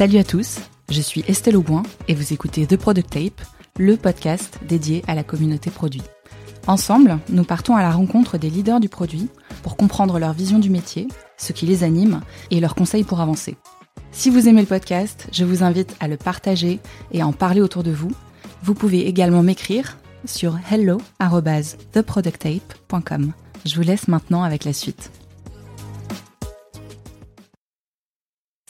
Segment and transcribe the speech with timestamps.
[0.00, 3.42] Salut à tous, je suis Estelle Auboin et vous écoutez The Product Tape,
[3.78, 6.00] le podcast dédié à la communauté produit.
[6.66, 9.28] Ensemble, nous partons à la rencontre des leaders du produit
[9.62, 11.06] pour comprendre leur vision du métier,
[11.36, 13.58] ce qui les anime et leurs conseils pour avancer.
[14.10, 16.80] Si vous aimez le podcast, je vous invite à le partager
[17.12, 18.12] et à en parler autour de vous.
[18.62, 23.32] Vous pouvez également m'écrire sur hello@theproducttape.com.
[23.66, 25.10] Je vous laisse maintenant avec la suite.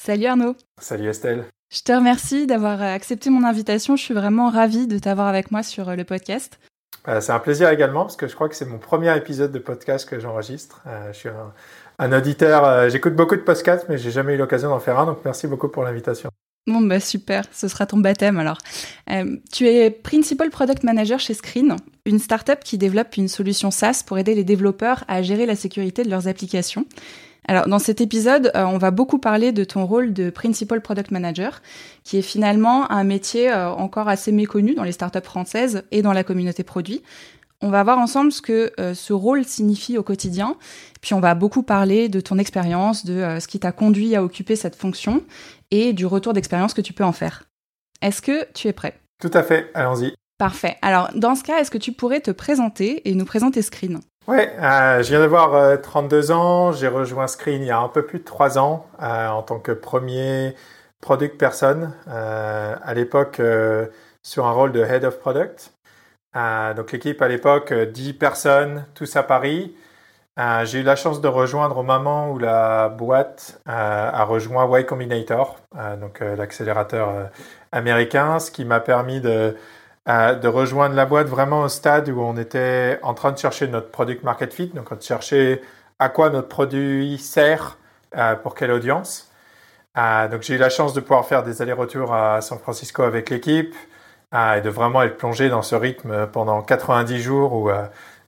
[0.03, 0.57] Salut Arnaud.
[0.81, 1.45] Salut Estelle.
[1.71, 3.97] Je te remercie d'avoir accepté mon invitation.
[3.97, 6.59] Je suis vraiment ravie de t'avoir avec moi sur le podcast.
[7.07, 9.59] Euh, c'est un plaisir également parce que je crois que c'est mon premier épisode de
[9.59, 10.81] podcast que j'enregistre.
[10.87, 11.29] Euh, je suis
[11.99, 15.05] un, auditeur, euh, j'écoute beaucoup de podcasts mais j'ai jamais eu l'occasion d'en faire un
[15.05, 16.31] donc merci beaucoup pour l'invitation.
[16.67, 18.59] Bon bah super, ce sera ton baptême alors.
[19.53, 21.77] tu es Principal Product Manager chez Screen,
[22.07, 26.05] une startup qui développe une solution SaaS pour aider les développeurs à gérer la sécurité
[26.05, 26.87] de leurs applications.
[27.49, 31.63] Alors, dans cet épisode, on va beaucoup parler de ton rôle de Principal Product Manager,
[32.05, 36.23] qui est finalement un métier encore assez méconnu dans les startups françaises et dans la
[36.23, 37.03] communauté produit.
[37.63, 40.57] On va voir ensemble ce que ce rôle signifie au quotidien,
[41.01, 44.55] puis on va beaucoup parler de ton expérience, de ce qui t'a conduit à occuper
[44.55, 45.23] cette fonction
[45.71, 47.45] et du retour d'expérience que tu peux en faire.
[48.01, 48.99] Est-ce que tu es prêt?
[49.21, 50.15] Tout à fait, allons-y.
[50.39, 50.77] Parfait.
[50.81, 54.01] Alors, dans ce cas, est-ce que tu pourrais te présenter et nous présenter Screen?
[54.27, 56.73] Ouais, euh, je viens d'avoir 32 ans.
[56.73, 59.59] J'ai rejoint Screen il y a un peu plus de 3 ans euh, en tant
[59.59, 60.55] que premier
[61.01, 61.93] product person.
[62.09, 63.41] Euh, à l'époque,
[64.23, 65.73] sur un rôle de head of product.
[66.77, 69.75] donc l'équipe à l'époque, 10 personnes, tous à Paris.
[70.65, 75.59] J'ai eu la chance de rejoindre au moment où la boîte a rejoint Y Combinator,
[76.01, 77.31] donc l'accélérateur
[77.73, 79.57] américain, ce qui m'a permis de
[80.07, 83.91] de rejoindre la boîte vraiment au stade où on était en train de chercher notre
[83.91, 85.63] product market fit, donc on cherchait
[86.01, 87.79] à quoi notre produit sert,
[88.17, 89.31] euh, pour quelle audience.
[89.97, 93.31] Euh, donc j'ai eu la chance de pouvoir faire des allers-retours à San Francisco avec
[93.31, 93.75] l'équipe
[94.35, 97.71] euh, et de vraiment être plongé dans ce rythme pendant 90 jours où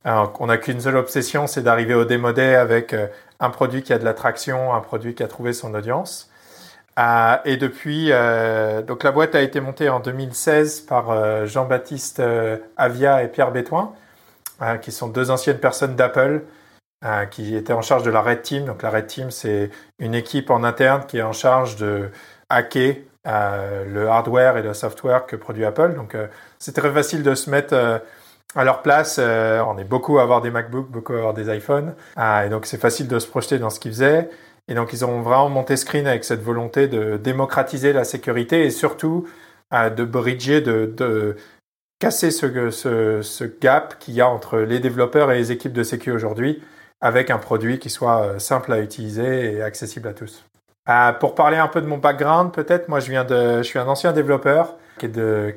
[0.05, 2.95] on n'a qu'une seule obsession, c'est d'arriver au démodé avec
[3.41, 6.31] un produit qui a de l'attraction, un produit qui a trouvé son audience.
[6.99, 12.23] Euh, et depuis, euh, donc la boîte a été montée en 2016 par euh, Jean-Baptiste
[12.77, 13.93] Avia et Pierre Bétoin,
[14.81, 16.43] qui sont deux anciennes personnes d'Apple,
[17.33, 18.65] qui étaient en charge de la Red Team.
[18.67, 22.11] Donc la Red Team, c'est une équipe en interne qui est en charge de
[22.49, 25.95] hacker le hardware et le software que produit Apple.
[25.95, 26.17] Donc
[26.61, 27.75] c'est très facile de se mettre
[28.55, 29.19] à leur place.
[29.19, 32.81] on est beaucoup à avoir des MacBooks, beaucoup à avoir des iPhones, et donc c'est
[32.81, 34.31] facile de se projeter dans ce qu'ils faisaient.
[34.69, 38.71] Et donc, ils ont vraiment monté Screen avec cette volonté de démocratiser la sécurité et
[38.71, 39.27] surtout
[39.73, 41.37] euh, de bridger, de,
[41.99, 46.63] casser ce, gap qu'il y a entre les développeurs et les équipes de sécurité aujourd'hui
[47.01, 50.45] avec un produit qui soit euh, simple à utiliser et accessible à tous.
[50.89, 53.79] Euh, pour parler un peu de mon background, peut-être, moi je viens de, je suis
[53.79, 55.07] un ancien développeur qui,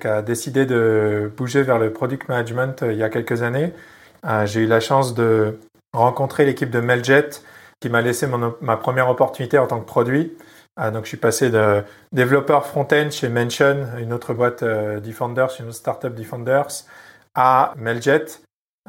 [0.07, 3.73] a décidé de bouger vers le product management il y a quelques années.
[4.45, 5.59] J'ai eu la chance de
[5.93, 7.29] rencontrer l'équipe de Meljet
[7.79, 8.27] qui m'a laissé
[8.61, 10.37] ma première opportunité en tant que produit.
[10.77, 15.49] Ah, donc, je suis passé de développeur front-end chez Mention, une autre boîte euh, Defenders,
[15.59, 16.83] une autre startup Defenders,
[17.33, 18.25] à Mailjet.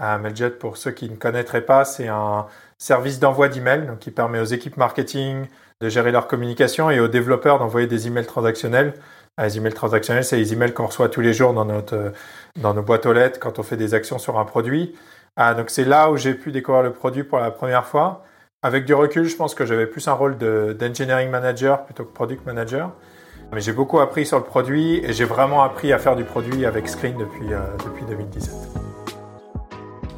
[0.00, 2.46] À Mailjet, pour ceux qui ne connaîtraient pas, c'est un
[2.78, 5.46] service d'envoi d'emails donc qui permet aux équipes marketing
[5.80, 8.94] de gérer leur communication et aux développeurs d'envoyer des emails transactionnels.
[9.36, 12.12] Ah, les emails transactionnels, c'est les emails qu'on reçoit tous les jours dans, notre,
[12.56, 14.96] dans nos boîtes aux lettres quand on fait des actions sur un produit.
[15.36, 18.24] Ah, donc, c'est là où j'ai pu découvrir le produit pour la première fois.
[18.66, 22.44] Avec du recul, je pense que j'avais plus un rôle d'engineering manager plutôt que product
[22.44, 22.90] manager.
[23.52, 26.66] Mais j'ai beaucoup appris sur le produit et j'ai vraiment appris à faire du produit
[26.66, 28.52] avec Screen depuis, euh, depuis 2017.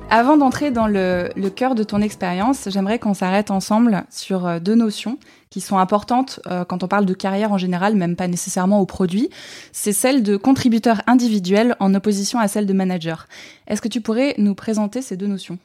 [0.09, 4.77] Avant d'entrer dans le, cœur de ton expérience, j'aimerais qu'on s'arrête ensemble sur euh, deux
[4.77, 5.19] notions
[5.51, 8.87] qui sont importantes euh, quand on parle de carrière en général, même pas nécessairement au
[8.87, 9.29] produit.
[9.73, 13.27] C'est celle de contributeur individuel en opposition à celle de manager.
[13.67, 15.59] Est-ce que tu pourrais nous présenter ces deux notions?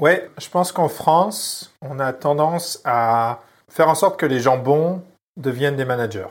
[0.00, 4.56] Ouais, je pense qu'en France, on a tendance à faire en sorte que les gens
[4.56, 5.02] bons
[5.36, 6.28] deviennent des managers.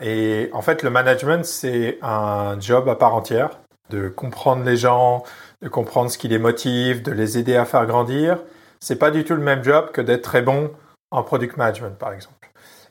[0.00, 3.50] Et en fait, le management, c'est un job à part entière,
[3.90, 5.24] de comprendre les gens,
[5.60, 8.38] de comprendre ce qui les motive, de les aider à faire grandir.
[8.80, 10.70] C'est pas du tout le même job que d'être très bon
[11.10, 12.50] en product management, par exemple.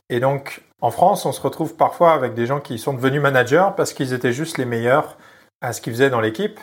[0.09, 3.69] Et donc, en France, on se retrouve parfois avec des gens qui sont devenus managers
[3.75, 5.17] parce qu'ils étaient juste les meilleurs
[5.61, 6.59] à ce qu'ils faisaient dans l'équipe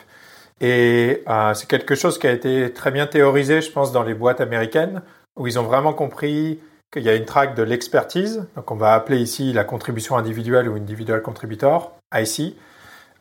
[0.61, 4.13] et euh, c'est quelque chose qui a été très bien théorisé, je pense, dans les
[4.13, 5.01] boîtes américaines,
[5.37, 6.59] où ils ont vraiment compris
[6.91, 10.67] qu'il y a une traque de l'expertise, donc on va appeler ici la contribution individuelle
[10.67, 12.57] ou individual contributor, IC,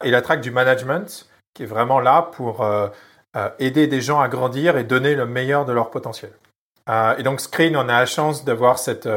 [0.03, 2.89] et la traque du management, qui est vraiment là pour euh,
[3.37, 6.33] euh, aider des gens à grandir et donner le meilleur de leur potentiel.
[7.19, 9.09] et donc Screen, on a la chance d'avoir cette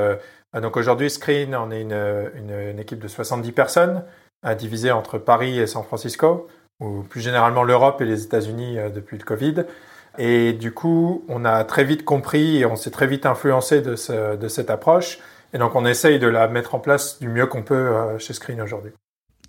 [0.53, 4.03] Donc aujourd'hui, Screen, on est une, équipe de 70 personnes,
[4.57, 6.49] divisée entre Paris et San Francisco,
[6.81, 9.63] ou plus généralement l'Europe et les États-Unis depuis le Covid.
[10.17, 14.35] Et du coup, on a très vite compris et on s'est très vite influencé de,
[14.35, 15.19] de, cette approche.
[15.53, 18.59] Et donc, on essaye de la mettre en place du mieux qu'on peut chez Screen
[18.61, 18.91] aujourd'hui.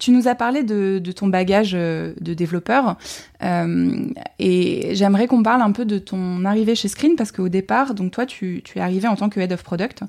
[0.02, 2.96] Tu nous as parlé de, ton bagage euh, de développeur
[3.44, 4.04] euh,
[4.40, 8.10] et j'aimerais qu'on parle un peu de ton arrivée chez Screen parce qu'au départ, donc
[8.10, 10.02] toi, tu, es arrivé en tant que Head of Product.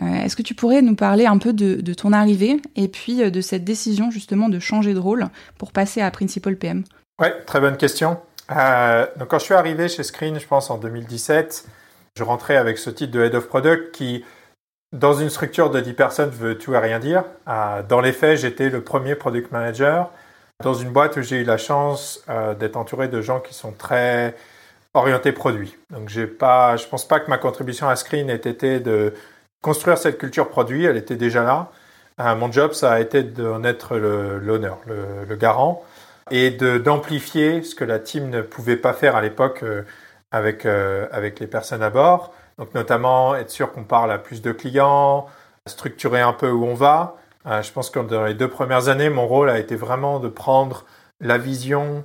[0.00, 3.40] Euh, est-ce que tu pourrais nous parler un peu de, ton arrivée et puis de
[3.42, 5.26] cette décision justement de changer de rôle
[5.58, 6.82] pour passer à Principal PM
[7.20, 8.16] Oui, très bonne question.
[8.48, 11.66] donc quand je suis arrivé chez Screen, je pense en 2017,
[12.16, 14.24] je rentrais avec ce titre de Head of Product qui
[14.94, 17.24] dans une structure de 10 personnes veut tout et rien dire?
[17.48, 20.10] Euh, dans les faits, j'étais le premier product manager
[20.62, 23.72] dans une boîte où j'ai eu la chance euh, d'être entouré de gens qui sont
[23.72, 24.36] très
[24.94, 25.76] orientés produits.
[25.90, 29.12] Donc j'ai pas, je pense pas que ma contribution à Screen ait été de
[29.62, 31.72] construire cette culture produit, elle était déjà là.
[32.20, 35.82] Euh, mon job, ça a été d'en être l'honneur, le, garant,
[36.30, 39.64] et d'amplifier ce que la team ne pouvait pas faire à l'époque
[40.30, 42.32] avec, avec les personnes à bord.
[42.58, 45.26] Donc notamment être sûr qu'on parle à plus de clients,
[45.66, 47.16] structurer un peu où on va.
[47.46, 50.28] Euh, je pense que dans les deux premières années, mon rôle a été vraiment de
[50.28, 50.84] prendre
[51.20, 52.04] la vision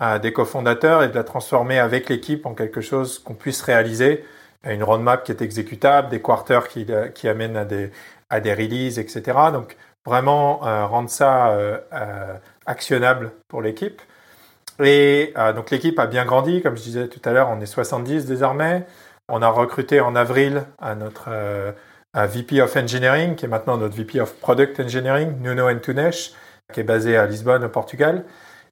[0.00, 4.24] euh, des cofondateurs et de la transformer avec l'équipe en quelque chose qu'on puisse réaliser.
[4.64, 7.56] Une roadmap qui est exécutable, des quarters qui, euh, amènent
[8.30, 9.38] à des releases, etc.
[9.52, 11.54] Donc vraiment rendre ça
[12.66, 14.00] actionnable pour l'équipe.
[14.82, 18.26] Et donc l'équipe a bien grandi, comme je disais tout à l'heure, on est 70
[18.26, 18.86] désormais.
[19.30, 21.72] On a recruté en avril à notre euh,
[22.14, 26.10] VP of Engineering, qui est maintenant notre VP of Product Engineering, Nuno Antunes,
[26.72, 28.24] qui est basé à Lisbonne, au Portugal.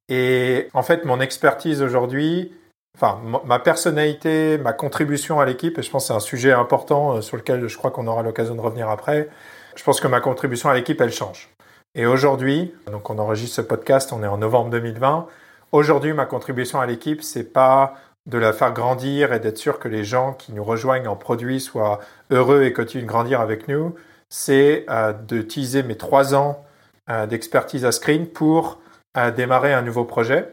[0.08, 2.52] Et en fait, mon expertise aujourd'hui,
[2.96, 7.16] enfin, ma personnalité, ma contribution à l'équipe, et je pense que c'est un sujet important
[7.16, 9.28] euh, sur lequel je crois qu'on aura l'occasion de revenir après,
[9.76, 11.50] je pense que ma contribution à l'équipe, elle change.
[11.94, 15.26] Et aujourd'hui, donc on enregistre ce podcast, on est en novembre 2020.
[15.72, 17.94] Aujourd'hui, ma contribution à l'équipe, c'est pas
[18.26, 21.60] de la faire grandir et d'être sûr que les gens qui nous rejoignent en produit
[21.60, 22.00] soient
[22.30, 23.94] heureux et continuent de grandir avec nous,
[24.28, 26.64] c'est euh, d'utiliser mes trois ans
[27.08, 28.80] euh, d'expertise à Screen pour
[29.16, 30.48] euh, démarrer un nouveau projet.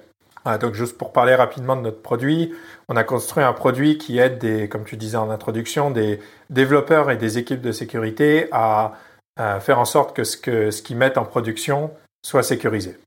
[0.59, 2.53] donc juste pour parler rapidement de notre produit,
[2.89, 7.09] on a construit un produit qui aide des, comme tu disais en introduction, des développeurs
[7.09, 8.93] et des équipes de sécurité à,
[9.61, 11.89] faire en sorte que ce, que ce qu'ils mettent en production
[12.23, 12.99] soit sécurisé.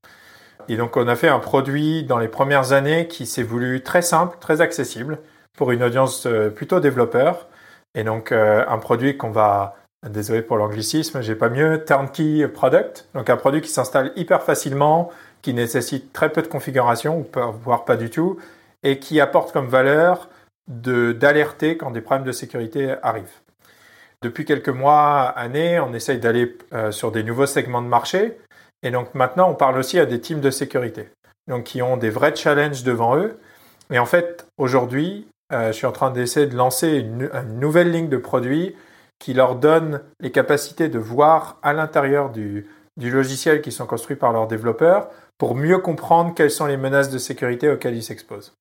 [0.69, 4.03] Et donc on a fait un produit dans les premières années qui s'est voulu très
[4.03, 5.19] simple, très accessible
[5.57, 7.49] pour une audience euh, plutôt développeur.
[7.95, 9.77] Et donc euh, un produit qu'on va,
[10.09, 13.09] désolé pour l'anglicisme, j'ai pas mieux, turnkey product.
[13.15, 15.11] Donc un produit qui s'installe hyper facilement,
[15.43, 17.27] qui nécessite très peu de configuration,
[17.63, 18.39] voire pas du tout,
[18.83, 20.29] et qui apporte comme valeur
[20.69, 23.41] d'alerter quand des problèmes de sécurité arrivent.
[24.23, 28.39] Depuis quelques mois, années, on essaye d'aller euh, sur des nouveaux segments de marché.
[28.87, 31.09] Et donc maintenant, on parle aussi à des teams de sécurité,
[31.49, 33.37] donc qui ont des vrais challenges devant eux.
[33.91, 37.29] Et en fait, aujourd'hui, euh, je suis en train d'essayer de lancer une,
[37.59, 38.77] nouvelle ligne de produits
[39.19, 44.33] qui leur donne les capacités de voir à l'intérieur du, logiciel qui sont construits par
[44.33, 48.55] leurs développeurs pour mieux comprendre quelles sont les menaces de sécurité auxquelles ils s'exposent.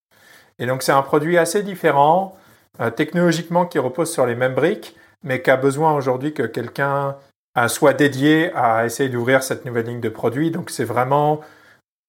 [0.57, 2.36] Et donc c'est un produit assez différent,
[2.82, 7.15] euh, technologiquement qui repose sur les mêmes briques, mais qui a besoin aujourd'hui que quelqu'un
[7.67, 10.51] soit dédié à essayer d'ouvrir cette nouvelle ligne de produits.
[10.51, 11.39] Donc c'est vraiment,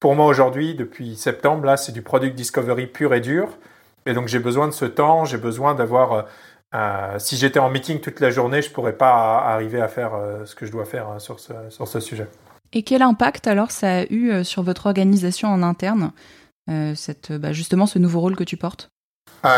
[0.00, 3.48] pour moi aujourd'hui, depuis septembre, là, c'est du product discovery pur et dur.
[4.06, 6.12] Et donc j'ai besoin de ce temps, j'ai besoin d'avoir...
[6.12, 6.22] Euh,
[6.74, 10.14] euh, si j'étais en meeting toute la journée, je ne pourrais pas arriver à faire
[10.14, 12.26] euh, ce que je dois faire hein, sur, ce, sur ce sujet.
[12.72, 16.10] Et quel impact alors ça a eu sur votre organisation en interne,
[16.96, 18.88] cette, bah, justement ce nouveau rôle que tu portes?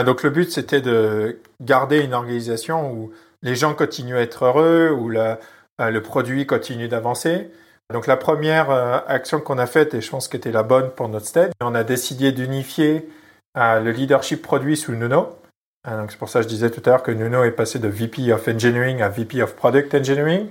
[0.05, 3.11] Donc le but c'était de garder une organisation où
[3.43, 5.39] les gens continuent à être heureux, où la,
[5.79, 7.51] le produit continue d'avancer.
[7.93, 10.91] Donc la première euh, action qu'on a faite, et je pense qu'elle était la bonne
[10.91, 13.09] pour notre stage, on a décidé d'unifier
[13.57, 15.39] euh, le leadership produit sous Nuno.
[15.87, 17.89] donc c'est pour ça que je disais tout à l'heure que Nuno est passé de
[17.89, 20.49] VP of Engineering à VP of Product Engineering.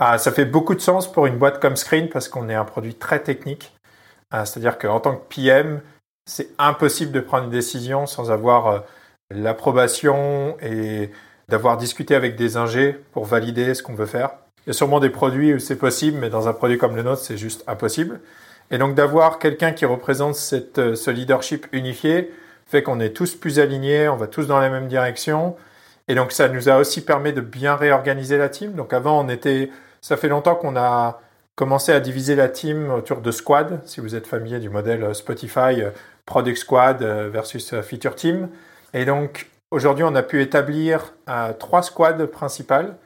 [0.00, 2.94] ça fait beaucoup de sens pour une boîte comme Screen parce qu'on est un produit
[2.94, 3.74] très technique.
[4.32, 5.82] C'est-à-dire qu'en tant que PM,
[6.24, 8.84] c'est impossible de prendre une décision sans avoir
[9.30, 11.10] l'approbation et
[11.48, 14.30] d'avoir discuté avec des ingés pour valider ce qu'on veut faire.
[14.66, 17.02] Il y a sûrement des produits où c'est possible, mais dans un produit comme le
[17.02, 18.20] nôtre, c'est juste impossible.
[18.70, 20.36] Et donc d'avoir quelqu'un qui représente
[20.78, 22.32] euh, ce leadership unifié
[22.66, 25.56] fait qu'on est tous plus alignés, on va tous dans la même direction.
[26.06, 28.74] Et donc ça nous a aussi permis de bien réorganiser la team.
[28.74, 31.20] Donc avant, on était, ça fait longtemps qu'on a
[31.56, 33.80] commencé à diviser la team autour de squad.
[33.86, 35.90] Si vous êtes familier du modèle Spotify, euh,
[36.26, 38.48] Product Squad euh, versus Feature Team.
[38.94, 41.14] Et donc aujourd'hui, on a pu établir
[41.58, 42.96] trois squads principales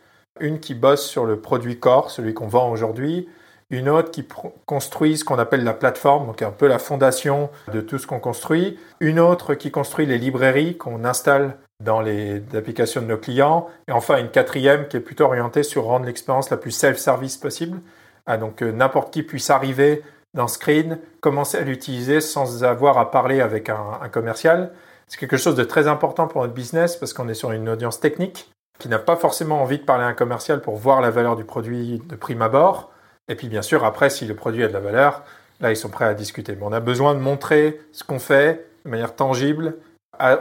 [0.41, 3.29] une qui bosse sur le produit corps, celui qu'on vend aujourd'hui,
[3.71, 4.27] une autre qui
[4.67, 8.21] construit ce qu'on appelle la plateforme, donc un peu la fondation de tout ce qu'on
[8.21, 13.69] construit, une autre qui construit les librairies qu'on installe dans les applications de nos clients,
[13.89, 17.81] et enfin une quatrième qui est plutôt orientée sur rendre l'expérience la plus self-service possible,
[18.27, 20.03] ah, donc que n'importe qui puisse arriver
[20.35, 24.73] dans Screen, commencer à l'utiliser sans avoir à parler avec un commercial.
[25.07, 28.01] C'est quelque chose de très important pour notre business parce qu'on est sur une audience
[28.01, 31.37] technique qui n'a pas forcément envie de parler à un commercial pour voir la valeur
[31.37, 32.91] du produit de prime abord.
[33.29, 35.23] Et puis bien sûr, après, si le produit a de la valeur,
[35.61, 36.57] là, ils sont prêts à discuter.
[36.57, 39.77] Mais on a besoin de montrer ce qu'on fait de manière tangible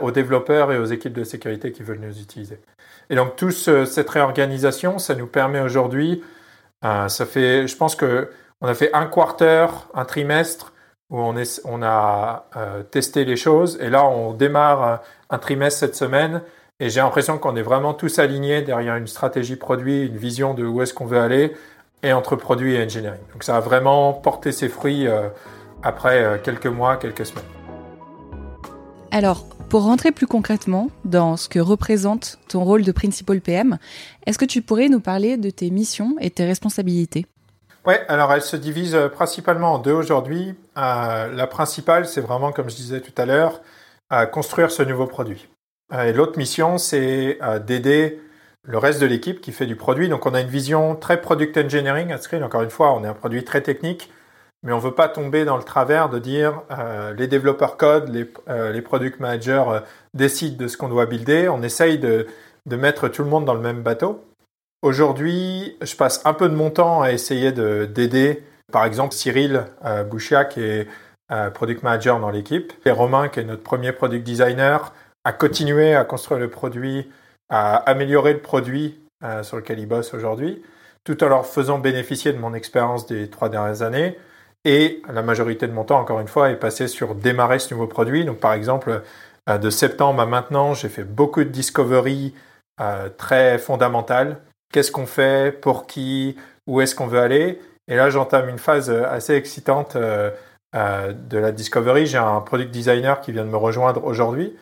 [0.02, 2.60] aux développeurs et aux équipes de sécurité qui veulent nous utiliser.
[3.10, 6.22] Et donc, toute cette réorganisation, ça nous permet aujourd'hui,
[6.84, 10.72] euh, ça fait, je pense que on a fait un quarter, un trimestre
[11.10, 13.78] où on, a euh, testé les choses.
[13.80, 16.40] Et là, on démarre un trimestre cette semaine.
[16.80, 20.64] Et j'ai l'impression qu'on est vraiment tous alignés derrière une stratégie produit, une vision de
[20.64, 21.54] où est-ce qu'on veut aller,
[22.02, 23.20] et entre produit et engineering.
[23.32, 25.28] Donc ça a vraiment porté ses fruits euh,
[25.82, 27.44] après euh, quelques mois, quelques semaines.
[29.10, 33.78] Alors, pour rentrer plus concrètement dans ce que représente ton rôle de Principal PM,
[34.26, 37.26] est-ce que tu pourrais nous parler de tes missions et tes responsabilités?
[37.86, 40.54] Oui, alors elle se divise euh, principalement en deux aujourd'hui.
[40.76, 43.60] Euh, la principale, c'est vraiment, comme je disais tout à l'heure,
[44.10, 45.48] à construire ce nouveau produit.
[45.94, 48.20] Euh, et l'autre mission, c'est d'aider
[48.66, 50.08] le reste de l'équipe qui fait du produit.
[50.08, 52.42] Donc on a une vision très product engineering à Screen.
[52.42, 54.10] Encore une fois, on est un produit très technique,
[54.62, 56.62] mais on ne veut pas tomber dans le travers de dire
[57.16, 59.64] les développeurs code, les, product managers
[60.14, 61.50] décident de ce qu'on doit builder.
[61.50, 62.26] On essaye de,
[62.66, 64.24] de mettre tout le monde dans le même bateau.
[64.84, 70.04] Aujourd'hui, je passe un peu de mon temps à essayer d'aider, par exemple, Cyril euh,
[70.04, 70.86] Bouchia, qui est
[71.32, 74.92] euh, product manager dans l'équipe, et Romain, qui est notre premier product designer,
[75.24, 77.10] à continuer à construire le produit,
[77.48, 80.62] à améliorer le produit euh, sur lequel ils bossent aujourd'hui,
[81.04, 84.18] tout en leur faisant bénéficier de mon expérience des trois dernières années.
[84.64, 87.86] Et la majorité de mon temps, encore une fois, est passé sur démarrer ce nouveau
[87.86, 88.24] produit.
[88.24, 89.02] Donc, par exemple,
[89.46, 92.32] de septembre à maintenant, j'ai fait beaucoup de discovery
[93.18, 94.40] très fondamentales
[94.74, 97.60] qu'est-ce qu'on fait, pour qui, où est-ce qu'on veut aller?
[97.86, 100.30] Et là, j'entame une phase euh, assez excitante euh,
[100.74, 102.06] euh, de la discovery.
[102.06, 104.52] J'ai un product designer qui vient de me rejoindre aujourd'hui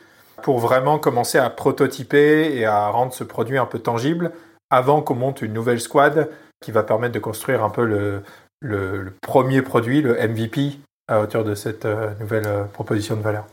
[0.43, 4.33] pour vraiment commencer à prototyper et à rendre ce produit un peu tangible
[4.71, 6.31] avant qu'on monte une nouvelle squad
[6.61, 8.23] qui va permettre de construire un peu le,
[8.61, 11.87] le, premier produit, le MVP, à hauteur de cette
[12.21, 13.45] nouvelle proposition de valeur.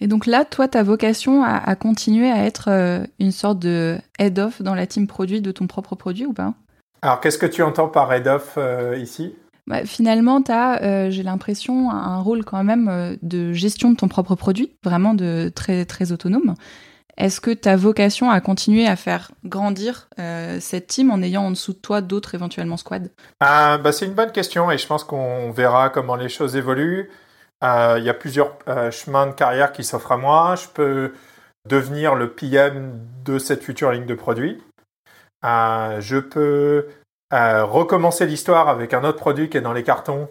[0.00, 4.62] Et donc là, toi, ta vocation à, continuer à être euh, une sorte de head-off
[4.62, 6.54] dans la team produit de ton propre produit ou pas?
[7.02, 9.34] Alors, qu'est-ce que tu entends par head-off euh, ici?
[9.66, 14.08] Bah, Finalement, tu as, euh, j'ai l'impression, un rôle quand même de gestion de ton
[14.08, 16.54] propre produit, vraiment de très, très autonome.
[17.16, 20.08] Est-ce que ta vocation à continuer à faire grandir
[20.60, 23.08] cette team en ayant en dessous de toi d'autres éventuellement squads?
[23.40, 27.08] Ah, bah, C'est une bonne question et je pense qu'on verra comment les choses évoluent.
[27.64, 30.54] Euh, il y a plusieurs euh, chemins de carrière qui s'offrent à moi.
[30.56, 31.14] Je peux
[31.68, 34.62] devenir le PM de cette future ligne de produit.
[35.44, 36.88] Euh, je peux
[37.30, 40.28] recommencer l'histoire avec un autre produit qui est dans les cartons,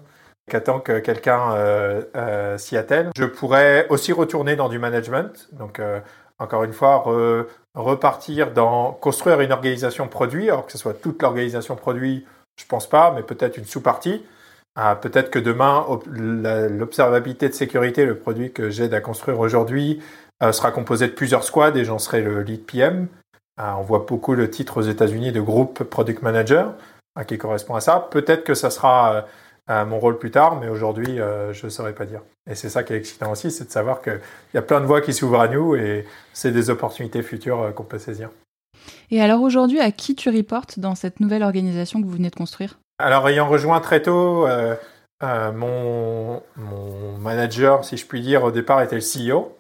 [0.50, 1.56] qui attend que quelqu'un
[2.58, 3.10] s'y attelle.
[3.18, 5.50] Je pourrais aussi retourner dans du management.
[5.54, 5.82] Donc,
[6.40, 7.04] encore une fois,
[7.74, 12.26] repartir dans construire une organisation produit, alors que ce soit toute l'organisation produit,
[12.56, 14.24] je pense pas, mais peut-être une sous-partie.
[14.76, 20.02] Ah, peut-être que demain, l'observabilité de sécurité, le produit que j'aide à construire aujourd'hui,
[20.44, 23.08] euh, sera composé de plusieurs squads et j'en serai le lead PM.
[23.58, 26.74] Ah, on voit beaucoup le titre aux États-Unis de groupe product manager
[27.16, 28.08] ah, qui correspond à ça.
[28.12, 29.26] Peut-être que ça sera
[29.70, 32.22] euh, mon rôle plus tard, mais aujourd'hui, euh, je ne saurais pas dire.
[32.50, 34.20] Et c'est ça qui est excitant aussi, c'est de savoir qu'il
[34.54, 37.84] y a plein de voies qui s'ouvrent à nous et c'est des opportunités futures qu'on
[37.84, 38.30] peut saisir.
[39.12, 42.36] Et alors aujourd'hui, à qui tu reportes dans cette nouvelle organisation que vous venez de
[42.36, 42.78] construire?
[42.98, 44.76] Alors, ayant rejoint très tôt, euh,
[45.24, 46.42] euh, mon,
[47.20, 49.52] manager, si je puis dire, au départ était le CEO.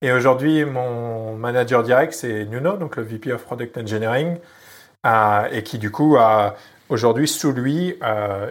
[0.00, 4.38] Et aujourd'hui, mon manager direct, c'est Nuno, donc le VP of Product Engineering,
[5.06, 6.54] euh, et qui du coup a
[6.88, 7.98] aujourd'hui sous lui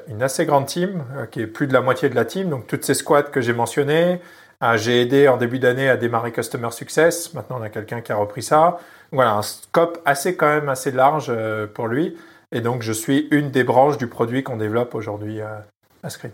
[0.08, 2.84] une assez grande team, qui est plus de la moitié de la team, donc toutes
[2.84, 4.20] ces squads que j'ai mentionnées.
[4.76, 7.34] j'ai aidé en début d'année à démarrer Customer Success.
[7.34, 8.80] Maintenant, on a quelqu'un qui a repris ça.
[9.12, 11.32] Voilà, un scope assez quand même assez large
[11.74, 12.16] pour lui.
[12.52, 15.66] Et donc, je suis une des branches du produit qu'on développe aujourd'hui à,
[16.10, 16.32] Screen.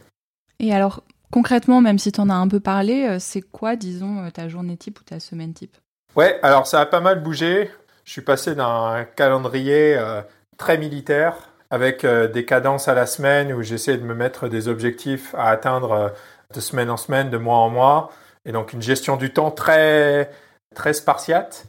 [0.59, 1.01] Et alors,
[1.33, 4.47] concrètement, même si tu en as un peu parlé, euh, c'est quoi, disons, euh, ta
[4.47, 5.75] journée type ou ta semaine type?
[6.15, 7.71] Ouais, alors ça a pas mal bougé.
[8.05, 10.21] Je suis passé d'un calendrier euh,
[10.57, 11.33] très militaire
[11.71, 16.13] avec des cadences à la semaine où j'essaie de me mettre des objectifs à atteindre
[16.53, 18.11] de semaine en semaine, de mois en mois,
[18.45, 20.29] et donc une gestion du temps très
[20.75, 21.65] très spartiate,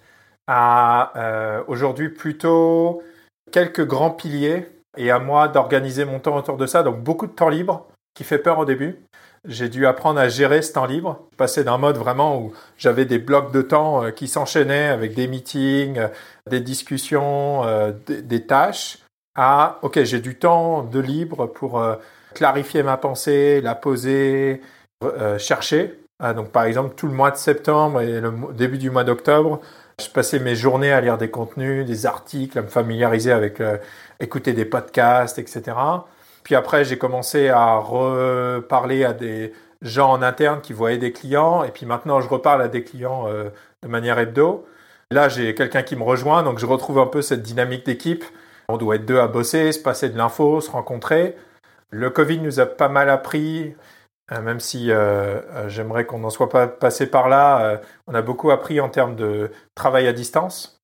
[0.47, 3.02] à aujourd'hui plutôt
[3.50, 4.68] quelques grands piliers
[4.99, 6.83] et à moi d'organiser mon temps autour de ça.
[6.83, 8.99] Donc beaucoup de temps libre qui fait peur au début.
[9.46, 13.18] J'ai dû apprendre à gérer ce temps libre, passer d'un mode vraiment où j'avais des
[13.18, 16.08] blocs de temps euh, qui s'enchaînaient avec des meetings, euh,
[16.48, 18.98] des discussions, euh, des tâches,
[19.36, 21.84] à OK, j'ai du temps de libre pour
[22.34, 24.62] clarifier ma pensée, la poser,
[25.38, 25.98] chercher.
[26.22, 29.60] Ah, donc par exemple, tout le mois de septembre et le début du mois d'octobre,
[30.00, 33.60] je passais mes journées à lire des contenus, des articles, à me familiariser avec,
[34.20, 35.72] écouter des podcasts, etc.
[36.44, 41.64] Puis après, j'ai commencé à reparler à des gens en interne qui voyaient des clients.
[41.64, 43.48] Et puis maintenant, je reparle à des clients euh,
[43.82, 44.66] de manière hebdo.
[45.10, 48.24] Là, j'ai quelqu'un qui me rejoint, donc je retrouve un peu cette dynamique d'équipe.
[48.68, 51.36] On doit être deux à bosser, se passer de l'info, se rencontrer.
[51.90, 53.74] Le Covid nous a pas mal appris,
[54.32, 57.80] euh, même si euh, j'aimerais qu'on n'en soit pas passé par là.
[58.06, 60.82] on a beaucoup appris en termes de travail à distance,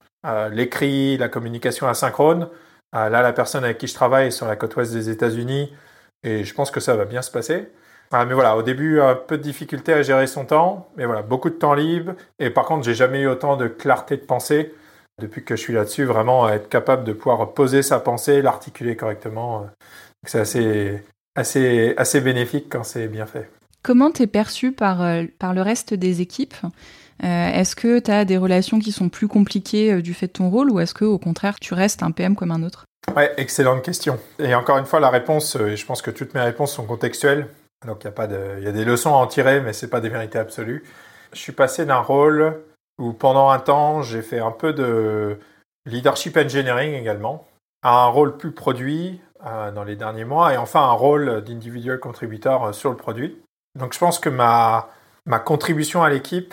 [0.53, 2.49] l'écrit, la communication asynchrone.
[2.93, 5.73] Ah, là, la personne avec qui je travaille sur la côte ouest des États-Unis
[6.23, 7.69] et je pense que ça va bien se passer.
[8.13, 11.23] Ah, mais voilà, au début, un peu de difficulté à gérer son temps, mais voilà,
[11.23, 12.15] beaucoup de temps libre.
[12.41, 14.75] Et par contre, j'ai jamais eu autant de clarté de pensée
[15.21, 19.67] depuis que je suis là-dessus, vraiment être capable de pouvoir poser sa pensée, l'articuler correctement.
[20.27, 21.03] C'est assez,
[21.37, 23.49] assez, assez bénéfique quand c'est bien fait.
[23.83, 26.57] Comment tu es perçu par, euh, par le reste des équipes?
[26.65, 26.69] euh,
[27.23, 30.51] est-ce que tu as des relations qui sont plus compliquées euh, du fait de ton
[30.51, 32.85] rôle ou est-ce que au contraire tu restes un PM comme un autre?
[33.15, 34.19] Ouais, excellente question.
[34.39, 37.49] Et encore une fois, la réponse, euh, je pense que toutes mes réponses sont contextuelles.
[37.87, 40.01] Donc il y a de, y a des leçons à en tirer, mais c'est pas
[40.01, 40.85] des vérités absolues.
[41.33, 42.63] Je suis passé d'un rôle
[42.99, 45.39] où pendant un temps j'ai fait un peu de
[45.87, 47.47] leadership engineering également,
[47.83, 52.75] à un rôle plus produit dans les derniers mois, et enfin un rôle d'individual contributeur
[52.75, 53.41] sur le produit.
[53.79, 54.91] Donc je pense que ma
[55.25, 56.53] ma contribution à l'équipe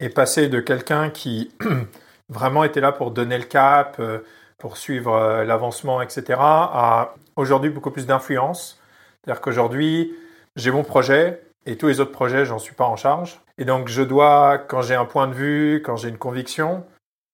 [0.00, 1.52] est passé de quelqu'un qui
[2.28, 4.18] vraiment était là pour donner le cap, euh,
[4.58, 8.80] pour suivre euh, l'avancement, etc., à aujourd'hui beaucoup plus d'influence.
[9.24, 10.14] C'est-à-dire qu'aujourd'hui,
[10.56, 13.40] j'ai mon projet et tous les autres projets, j'en suis pas en charge.
[13.58, 16.84] Et donc, je dois, quand j'ai un point de vue, quand j'ai une conviction,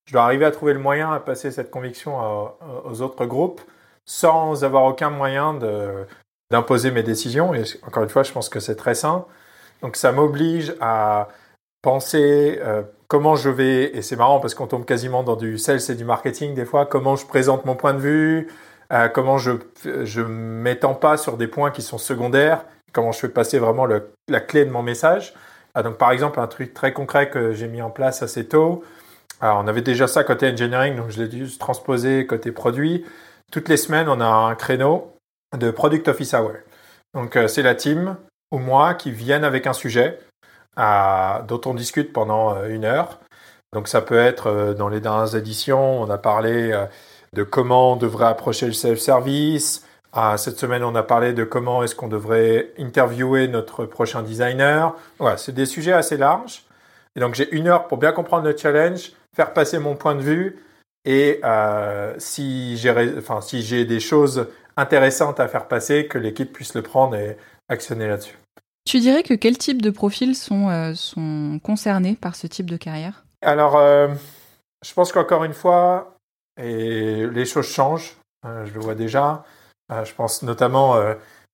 [0.07, 2.18] je dois arriver à trouver le moyen à passer cette conviction
[2.85, 3.61] aux autres groupes
[4.05, 5.55] sans avoir aucun moyen
[6.51, 7.55] d'imposer mes décisions.
[7.55, 9.27] Et encore une fois, je pense que c'est très sain.
[9.83, 11.29] Donc, ça m'oblige à
[11.83, 15.81] penser euh, comment je vais, et c'est marrant parce qu'on tombe quasiment dans du sales
[15.90, 18.49] et du marketing des fois, comment je présente mon point de vue,
[18.92, 19.53] euh, comment je
[20.05, 24.12] je m'étends pas sur des points qui sont secondaires, comment je fais passer vraiment le,
[24.29, 25.35] la clé de mon message.
[25.75, 28.85] Ah, donc par exemple un truc très concret que j'ai mis en place assez tôt.
[29.40, 33.05] Alors, on avait déjà ça côté engineering, donc je l'ai juste transposé côté produit.
[33.51, 35.16] Toutes les semaines, on a un créneau
[35.59, 36.53] de Product Office Hour.
[37.12, 38.16] Donc euh, c'est la team
[38.53, 40.21] ou moi qui viennent avec un sujet
[40.76, 43.20] dont on discute pendant euh, une heure.
[43.72, 46.87] Donc ça peut être euh, dans les dernières éditions, on a parlé euh,
[47.35, 49.87] de comment on devrait approcher le self-service.
[50.12, 54.94] Ah, cette semaine, on a parlé de comment est-ce qu'on devrait interviewer notre prochain designer.
[55.18, 56.64] Voilà, c'est des sujets assez larges.
[57.16, 60.20] Et donc j'ai une heure pour bien comprendre le challenge, faire passer mon point de
[60.20, 60.58] vue
[61.04, 61.40] et
[62.18, 67.37] si j'ai des choses intéressantes à faire passer, que l'équipe puisse le prendre et
[67.68, 68.41] actionner là-dessus.
[68.85, 72.77] Tu dirais que quel type de profils sont, euh, sont concernés par ce type de
[72.77, 73.25] carrière?
[73.40, 74.09] Alors, euh,
[74.85, 76.16] je pense qu'encore une fois,
[76.61, 79.45] et les choses changent, euh, je le vois déjà.
[79.90, 80.97] je pense notamment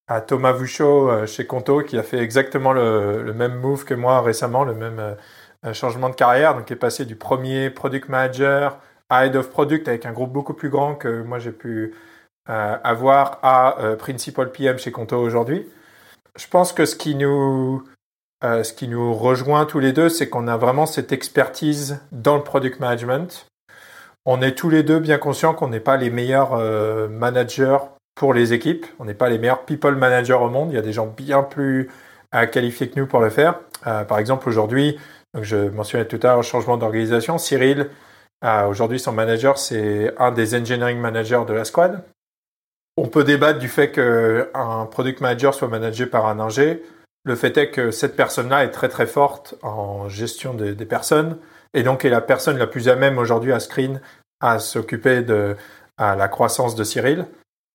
[0.06, 4.62] à Thomas Vuchot chez Conto qui a fait exactement le, même move que moi récemment,
[4.62, 5.16] le même
[5.72, 8.78] changement de carrière, donc qui est passé du premier product manager
[9.10, 11.96] à head of product avec un groupe beaucoup plus grand que moi j'ai pu
[12.46, 15.66] avoir à principal PM chez Conto aujourd'hui
[16.38, 17.84] je pense que ce qui nous,
[18.44, 22.36] euh, ce qui nous rejoint tous les deux, c'est qu'on a vraiment cette expertise dans
[22.36, 23.46] le product management.
[24.24, 27.78] On est tous les deux bien conscients qu'on n'est pas les meilleurs euh, managers
[28.14, 28.86] pour les équipes.
[29.00, 30.70] On n'est pas les meilleurs people managers au monde.
[30.70, 31.90] Il y a des gens bien plus
[32.34, 33.58] euh, qualifiés que nous pour le faire.
[33.82, 34.98] par exemple, aujourd'hui,
[35.40, 37.38] je mentionnais tout à l'heure le changement d'organisation.
[37.38, 37.90] Cyril,
[38.68, 42.02] aujourd'hui, son manager, c'est un des engineering managers de la squad.
[43.00, 46.82] On peut débattre du fait qu'un product manager soit managé par un ingé.
[47.22, 51.38] Le fait est que cette personne-là est très très forte en gestion des, personnes
[51.74, 54.00] et donc est la personne la plus à même aujourd'hui à Screen
[54.40, 55.54] à s'occuper de
[55.96, 57.26] la croissance de Cyril.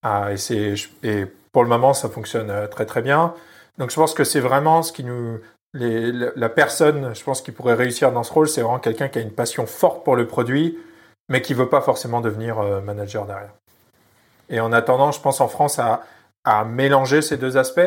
[0.05, 3.33] Et, et pour le moment, ça fonctionne euh, très très bien.
[3.77, 5.39] Donc je pense que c'est vraiment ce qui nous...
[5.73, 9.21] la personne, je pense, qui pourrait réussir dans ce rôle, c'est vraiment quelqu'un qui a
[9.21, 10.77] une passion forte pour le produit,
[11.29, 13.53] mais qui ne veut pas forcément devenir euh, manager derrière.
[14.53, 16.03] Et en attendant, je pense en France à,
[16.65, 17.81] mélanger ces deux aspects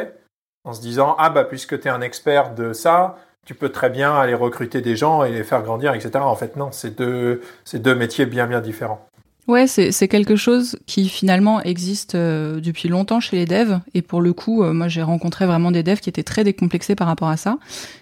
[0.65, 3.89] en se disant ah bah puisque tu es un expert de ça, tu peux très
[3.89, 6.11] bien aller recruter des gens et les faire grandir, etc.
[6.17, 9.07] En fait, non, c'est deux, deux métiers bien bien différents.
[9.47, 13.79] Ouais, c'est quelque chose qui finalement existe euh, depuis longtemps chez les devs.
[13.95, 16.97] Et pour le coup, euh, moi j'ai rencontré vraiment des devs qui étaient très décomplexés
[16.97, 17.59] par rapport à ça.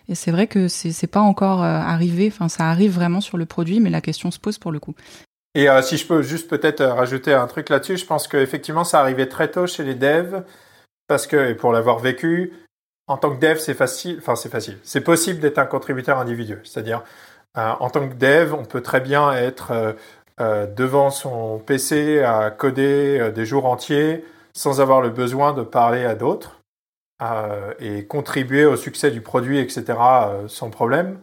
[0.09, 2.33] Et c'est vrai que c'est pas encore euh, arrivé.
[2.33, 4.95] Enfin, ça arrive vraiment sur le produit, mais la question se pose pour le coup.
[5.55, 9.29] Et si je peux juste peut-être rajouter un truc là-dessus, je pense qu'effectivement ça arrivait
[9.29, 10.43] très tôt chez les devs
[11.07, 12.53] parce que, et pour l'avoir vécu,
[13.07, 14.17] en tant que dev, c'est facile.
[14.19, 14.79] Enfin, c'est facile.
[14.83, 16.61] C'est possible d'être un contributeur individuel.
[16.65, 17.05] C'est-à-dire,
[17.55, 19.95] en tant que dev, on peut très bien être
[20.41, 25.63] euh, devant son PC à coder euh, des jours entiers sans avoir le besoin de
[25.63, 26.61] parler à d'autres
[27.23, 29.97] euh, et contribuer au succès du produit, etc.,
[30.49, 31.21] sans problème.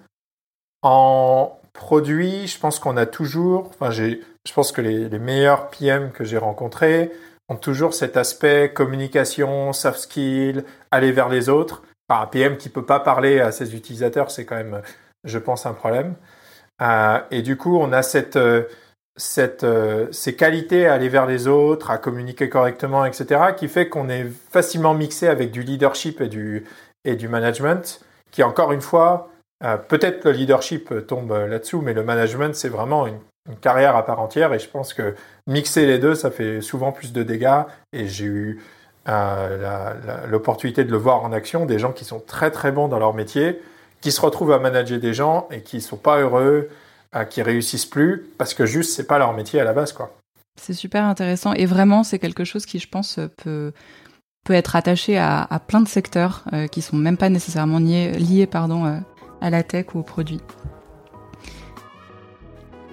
[0.81, 5.69] En produit, je pense qu'on a toujours, enfin, j'ai, je pense que les, les meilleurs
[5.69, 7.11] PM que j'ai rencontrés
[7.49, 11.83] ont toujours cet aspect communication, soft skill, aller vers les autres.
[12.09, 14.81] Un PM qui peut pas parler à ses utilisateurs, c'est quand même,
[15.23, 16.15] je pense, un problème.
[16.81, 18.37] Euh, et du coup, on a cette,
[19.15, 23.89] cette, euh, ces qualités à aller vers les autres, à communiquer correctement, etc., qui fait
[23.89, 26.65] qu'on est facilement mixé avec du leadership et du,
[27.05, 29.30] et du management, qui encore une fois,
[29.63, 33.19] euh, peut-être le leadership tombe là-dessous, mais le management, c'est vraiment une,
[33.59, 35.15] carrière à part entière, et je pense que
[35.47, 38.61] mixer les deux, ça fait souvent plus de dégâts, et j'ai eu
[39.09, 39.93] euh,
[40.29, 43.15] l'opportunité de le voir en action, des gens qui sont très très bons dans leur
[43.15, 43.59] métier,
[43.99, 46.69] qui se retrouvent à manager des gens et qui ne sont pas heureux,
[47.29, 50.15] qui réussissent plus parce que juste c'est pas leur métier à la base quoi.
[50.55, 51.53] C'est super intéressant.
[51.53, 53.73] Et vraiment c'est quelque chose qui je pense peut
[54.43, 58.11] peut être attaché à, à plein de secteurs euh, qui sont même pas nécessairement liés,
[58.13, 58.97] liés pardon euh,
[59.41, 60.41] à la tech ou aux produits.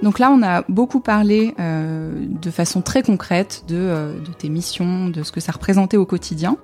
[0.03, 4.49] Donc là, on a beaucoup parlé euh, de façon très concrète de, euh, de, tes
[4.49, 6.57] missions, de ce que ça représentait au quotidien.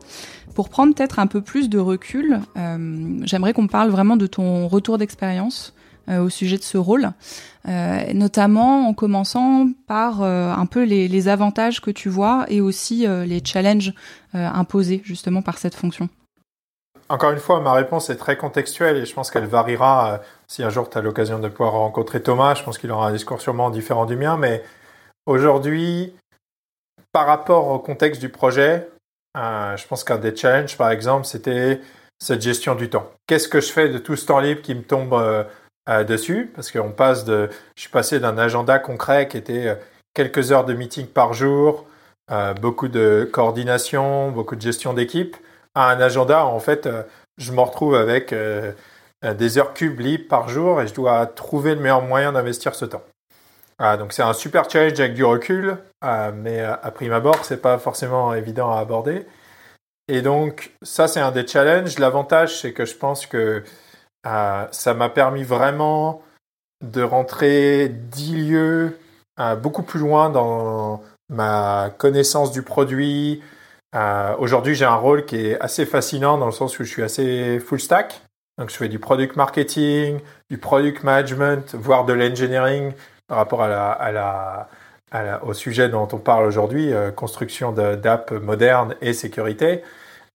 [0.55, 4.69] Pour prendre peut-être un peu plus de recul, euh, j'aimerais qu'on parle vraiment de ton
[4.69, 5.75] retour d'expérience
[6.07, 7.13] au sujet de ce rôle,
[7.65, 13.95] notamment en commençant par un peu les, avantages que tu vois et aussi les challenges
[14.35, 16.11] imposés justement par cette fonction.
[17.15, 20.69] Encore une fois, ma réponse est très contextuelle et je pense qu'elle variera si un
[20.69, 22.57] jour tu as l'occasion de pouvoir rencontrer Thomas.
[22.57, 24.65] Je pense qu'il aura un discours sûrement différent du mien, mais
[25.25, 26.13] aujourd'hui,
[27.13, 28.89] par rapport au contexte du projet,
[29.37, 31.81] je pense qu'un des challenges, par exemple, c'était
[32.19, 33.09] cette gestion du temps.
[33.29, 36.73] Qu'est-ce que je fais de tout ce temps libre qui me tombe euh, dessus, parce
[36.73, 39.75] qu'on passe je suis passé d'un agenda concret qui était euh,
[40.15, 41.87] quelques heures de meeting par jour,
[42.33, 45.37] euh, beaucoup de coordination, beaucoup de gestion d'équipe,
[45.75, 46.89] à un agenda en fait,
[47.39, 48.35] je me retrouve avec
[49.23, 52.85] des heures cubes libres par jour et je dois trouver le meilleur moyen d'investir ce
[52.85, 53.03] temps.
[53.79, 55.79] Ah, donc c'est un super challenge avec du recul,
[56.35, 59.27] mais à prime abord, c'est pas forcément évident à aborder.
[60.09, 61.99] Et donc ça, c'est un des challenges.
[61.99, 63.63] L'avantage, c'est que je pense que
[64.27, 66.23] euh, ça m'a permis vraiment
[66.83, 68.99] de rentrer dix lieues
[69.41, 73.43] euh, beaucoup plus loin dans ma connaissance du produit.
[73.95, 77.03] Euh, aujourd'hui, j'ai un rôle qui est assez fascinant dans le sens où je suis
[77.03, 78.23] assez full stack.
[78.59, 82.93] Donc, je fais du product marketing, du product management, voire de l'engineering
[83.27, 83.67] par rapport
[85.43, 89.83] au sujet dont on parle aujourd'hui, construction d'apps modernes et sécurité.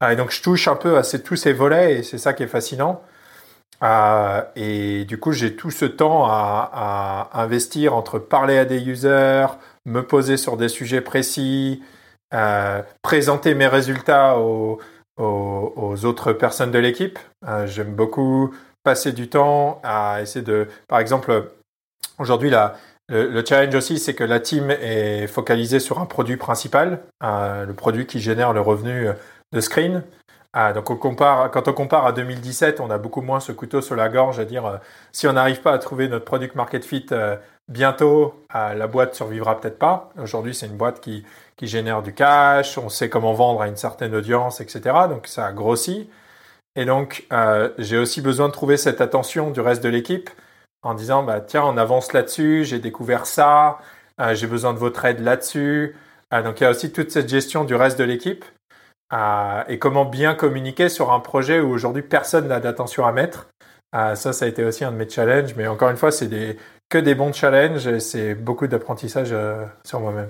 [0.09, 2.47] et donc, je touche un peu à tous ces volets et c'est ça qui est
[2.47, 3.01] fascinant.
[3.81, 9.47] Euh, et du coup, j'ai tout ce temps à, investir entre parler à des users,
[9.85, 11.81] me poser sur des sujets précis,
[12.33, 14.79] euh, présenter mes résultats aux,
[15.17, 17.19] autres personnes de l'équipe.
[17.47, 21.51] Euh, J'aime beaucoup passer du temps à essayer de, par exemple,
[22.19, 27.01] aujourd'hui, le, le, challenge aussi, c'est que la team est focalisée sur un produit principal,
[27.23, 29.09] euh, le produit qui génère le revenu
[29.51, 30.03] de screen.
[30.73, 34.39] Donc quand on compare à 2017, on a beaucoup moins ce couteau sur la gorge
[34.39, 34.79] à dire
[35.11, 37.05] si on n'arrive pas à trouver notre product market fit
[37.67, 40.09] bientôt, la boîte survivra peut-être pas.
[40.17, 41.23] Aujourd'hui, c'est une boîte qui,
[41.59, 44.95] qui génère du cash, on sait comment vendre à une certaine audience, etc.
[45.09, 46.09] Donc ça a grossi.
[46.77, 47.27] Et donc
[47.77, 50.29] j'ai aussi besoin de trouver cette attention du reste de l'équipe
[50.83, 53.79] en disant bah tiens on avance là-dessus, j'ai découvert ça,
[54.31, 55.97] j'ai besoin de votre aide là-dessus.
[56.31, 58.45] donc il y a aussi toute cette gestion du reste de l'équipe
[59.67, 63.49] et comment bien communiquer sur un projet où aujourd'hui personne n'a d'attention à mettre.
[63.93, 66.57] ça, ça a été aussi un de mes challenges, mais encore une fois, c'est des,
[66.89, 70.29] que des bons challenges et c'est beaucoup d'apprentissage euh, sur moi-même.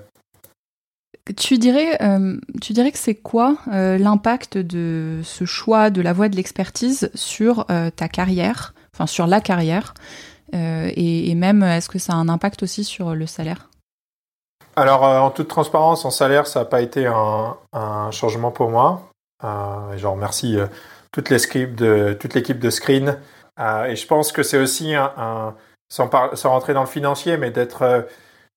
[1.38, 6.14] Tu dirais, euh, tu dirais que c'est quoi euh, l'impact de ce choix de la
[6.14, 9.94] voie de l'expertise sur ta carrière, enfin sur la carrière,
[10.54, 13.70] et, et, même est-ce que ça a un impact aussi sur le salaire?
[14.80, 17.58] Alors, euh, en toute transparence, en salaire, ça n'a pas été un,
[18.12, 19.02] changement pour moi.
[19.44, 20.68] Euh, je remercie euh,
[21.12, 23.18] toute l'équipe de, de Screen.
[23.60, 25.54] et je pense que c'est aussi un,
[25.90, 28.08] sans, rentrer dans le financier, mais d'être,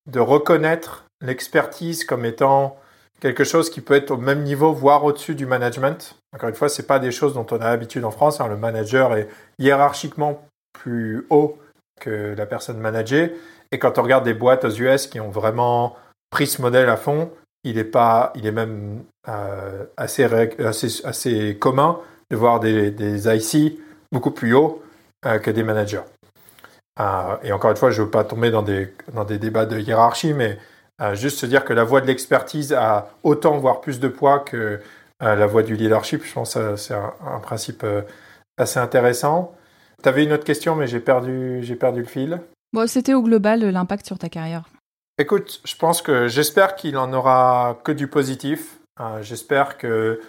[0.07, 2.77] de reconnaître l'expertise comme étant
[3.21, 6.17] quelque chose qui peut être au même niveau, voire au-dessus du management.
[6.35, 8.41] Encore une fois, c'est pas des choses dont on a l'habitude en France.
[8.41, 8.49] Hein.
[8.49, 11.59] Le manager est hiérarchiquement plus haut
[12.01, 13.35] que la personne managée.
[13.71, 15.97] Et quand on regarde des boîtes aux US qui ont vraiment
[16.31, 17.31] pris ce modèle à fond,
[17.65, 23.29] il est pas, il est même euh, assez, assez, assez, commun de voir des, des
[23.29, 23.79] IC
[24.11, 24.83] beaucoup plus hauts
[25.27, 26.03] euh, que des managers.
[27.01, 29.67] Euh, et encore une fois, je ne veux pas tomber dans des, dans des débats
[29.67, 30.59] de hiérarchie, mais
[31.15, 34.81] juste se dire que la voie de l'expertise a autant, voire plus de poids que
[35.23, 36.25] euh, la voie du leadership.
[36.25, 37.85] Je pense que c'est un, principe
[38.57, 39.55] assez intéressant.
[40.03, 42.41] Tu avais une autre question, mais j'ai perdu, j'ai perdu le fil.
[42.73, 44.65] Bon, C'était au global l'impact sur ta carrière.
[45.19, 48.79] Écoute, je pense que j'espère qu'il en aura que du positif.
[49.21, 50.21] j'espère que,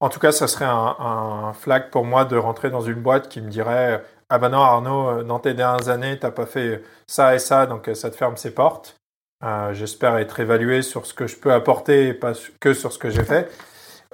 [0.00, 3.28] en tout cas, ça serait un, un, flag pour moi de rentrer dans une boîte
[3.28, 6.82] qui me dirait ah ben non Arnaud, dans tes dernières années, tu n'as pas fait
[7.06, 8.96] ça et ça, donc ça te ferme ses portes.
[9.44, 12.98] Euh, j'espère être évalué sur ce que je peux apporter et pas que sur ce
[12.98, 13.48] que j'ai fait.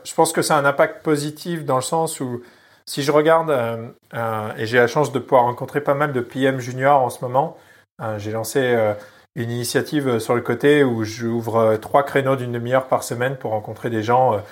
[0.04, 2.42] Je pense que c'est un impact positif dans le sens où
[2.84, 6.20] si je regarde, euh, euh, et j'ai la chance de pouvoir rencontrer pas mal de
[6.20, 7.56] PM juniors en ce moment,
[8.18, 8.76] j'ai lancé
[9.36, 13.88] une initiative sur le côté où j'ouvre trois créneaux d'une demi-heure par semaine pour rencontrer
[13.88, 14.42] des gens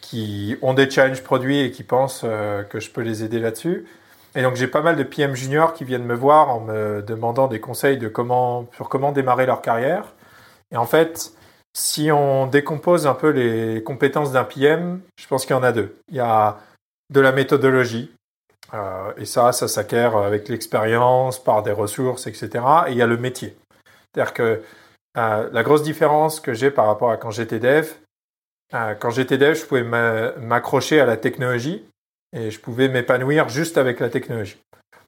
[0.00, 2.22] qui ont des challenges produits et qui pensent
[2.70, 3.84] que je peux les aider là-dessus.
[4.34, 7.48] Et donc j'ai pas mal de PM juniors qui viennent me voir en me demandant
[7.48, 10.14] des conseils de comment, sur comment démarrer leur carrière.
[10.72, 11.32] Et en fait,
[11.76, 15.72] si on décompose un peu les compétences d'un PM, je pense qu'il y en a
[15.72, 15.96] deux.
[16.08, 16.58] Il y a
[17.12, 18.10] de la méthodologie,
[18.74, 22.64] euh, et ça, ça s'acquiert avec l'expérience, par des ressources, etc.
[22.88, 23.56] Et il y a le métier.
[24.14, 24.62] C'est-à-dire que
[25.18, 27.88] euh, la grosse différence que j'ai par rapport à quand j'étais dev,
[28.74, 31.84] euh, quand j'étais dev, je pouvais m'accrocher à la technologie
[32.32, 34.58] et je pouvais m'épanouir juste avec la technologie.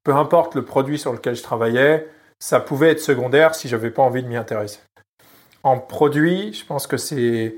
[0.05, 3.91] Peu importe le produit sur lequel je travaillais, ça pouvait être secondaire si je n'avais
[3.91, 4.81] pas envie de m'y intéresser
[5.63, 7.55] en produit, je pense que c'est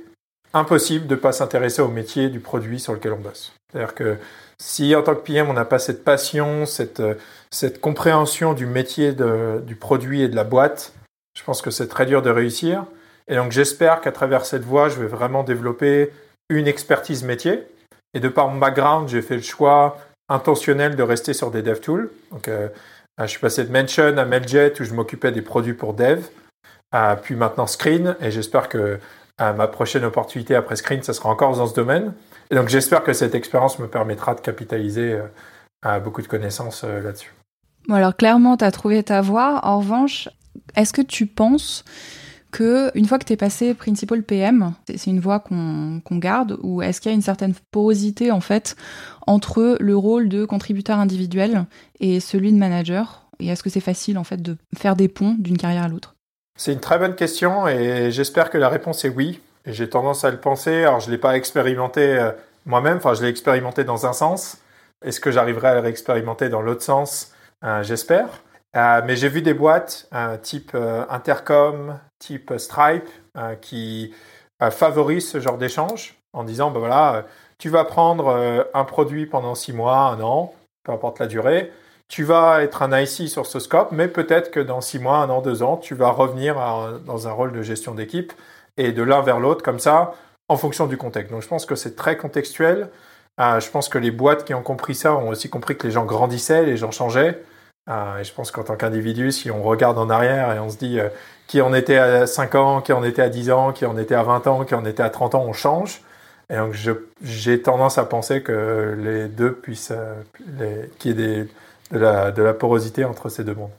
[0.52, 3.52] impossible de ne pas s'intéresser au métier du produit sur lequel on bosse.
[3.70, 4.16] C'est-à-dire que
[4.58, 7.00] si en tant que PM, on n'a pas cette passion, cette,
[7.80, 10.92] compréhension du métier du produit et de la boîte,
[11.38, 12.84] je pense que c'est très dur de réussir.
[13.28, 16.10] Et donc j'espère qu'à travers cette voie, je vais vraiment développer
[16.48, 17.62] une expertise métier.
[18.12, 21.78] Et de par mon background, j'ai fait le choix intentionnel de rester sur des dev
[21.80, 22.10] tools.
[22.32, 22.68] Donc, euh,
[23.20, 26.24] je suis passé de Mention à Mailjet où je m'occupais des produits pour dev
[27.22, 28.98] puis maintenant Screen, et j'espère que
[29.38, 32.12] ma prochaine opportunité après Screen, ça sera encore dans ce domaine.
[32.50, 35.20] Et donc j'espère que cette expérience me permettra de capitaliser
[35.87, 37.33] euh, beaucoup de connaissances euh, là-dessus.
[37.88, 39.61] Bon alors clairement, tu as trouvé ta voie.
[39.64, 40.29] En revanche,
[40.76, 41.85] est-ce que tu penses
[42.50, 46.83] que une fois que tu es passé principal PM, c'est une voie qu'on garde, ou
[46.83, 48.76] est-ce qu'il y a une certaine porosité en fait
[49.26, 51.66] entre le rôle de contributeur individuel
[52.00, 53.29] et celui de manager?
[53.38, 56.16] Et est-ce que c'est facile en fait de faire des ponts d'une carrière à l'autre?
[56.61, 59.40] C'est une très bonne question et j'espère que la réponse est oui.
[59.64, 60.85] J'ai tendance à le penser.
[60.85, 62.33] Alors, je ne l'ai pas expérimenté euh,
[62.66, 64.59] moi-même, enfin, je l'ai expérimenté dans un sens.
[65.03, 67.33] Est-ce que j'arriverai à le réexpérimenter dans l'autre sens?
[67.64, 68.29] Euh, J'espère.
[68.77, 70.11] Euh, mais j'ai vu des boîtes
[70.42, 70.77] type
[71.09, 73.09] Intercom, type Stripe,
[73.62, 74.12] qui
[74.61, 77.25] favorisent ce genre d'échange en disant, ben voilà,
[77.57, 81.73] tu vas prendre un produit pendant six mois, un an, peu importe la durée,
[82.11, 85.31] tu vas être un IC sur ce scope, mais peut-être que dans six mois, un
[85.31, 86.57] an, deux ans, tu vas revenir
[87.07, 88.33] dans un rôle de gestion d'équipe
[88.77, 90.14] et de l'un vers l'autre comme ça,
[90.49, 91.31] en fonction du contexte.
[91.31, 92.88] Donc je pense que c'est très contextuel.
[93.40, 95.92] Euh, je pense que les boîtes qui ont compris ça ont aussi compris que les
[95.92, 97.40] gens grandissaient, les gens changeaient.
[97.88, 100.79] Euh, et je pense qu'en tant qu'individu, si on regarde en arrière et on se
[100.79, 101.09] dit euh,
[101.46, 104.16] qui en était à 5 ans, qui en était à 10 ans, qui en était
[104.16, 106.03] à 20 ans, qui en était à 30 ans, on change.
[106.53, 106.75] Et donc
[107.23, 109.92] j'ai tendance à penser que les deux puissent,
[110.99, 111.49] qu'il y
[111.90, 113.70] de la, porosité entre ces deux mondes.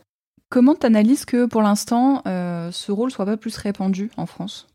[0.50, 4.67] Comment tu analyses que pour l'instant, euh, ce rôle soit pas plus répandu en France?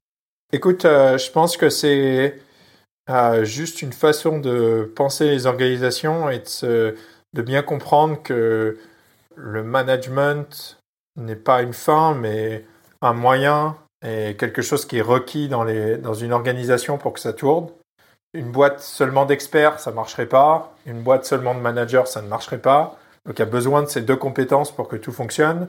[0.52, 2.40] Écoute, euh, je pense que c'est
[3.10, 6.96] euh, juste une façon de penser les organisations et de,
[7.34, 8.78] de bien comprendre que
[9.34, 10.78] le management
[11.16, 12.64] n'est pas une fin, mais
[13.02, 17.20] un moyen et quelque chose qui est requis dans, les, dans une organisation pour que
[17.20, 17.68] ça tourne.
[18.34, 20.74] Une boîte seulement d'experts, ça ne marcherait pas.
[20.86, 22.98] Une boîte seulement de managers, ça ne marcherait pas.
[23.26, 25.68] Donc il y a besoin de ces deux compétences pour que tout fonctionne.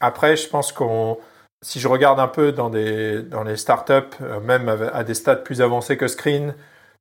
[0.00, 1.18] Après, je pense qu'on,
[1.62, 5.44] si je regarde un peu dans, des, dans les startups, euh, même à des stades
[5.44, 6.54] plus avancés que Screen,